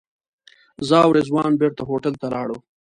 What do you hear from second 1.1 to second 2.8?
رضوان بېرته هوټل ته لاړو.